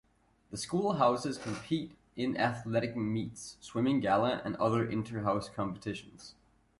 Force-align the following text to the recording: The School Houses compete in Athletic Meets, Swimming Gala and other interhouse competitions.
The 0.49 0.57
School 0.57 0.93
Houses 0.93 1.37
compete 1.37 1.91
in 2.15 2.35
Athletic 2.35 2.95
Meets, 2.97 3.57
Swimming 3.61 3.99
Gala 3.99 4.41
and 4.43 4.55
other 4.55 4.83
interhouse 4.87 5.53
competitions. 5.53 6.33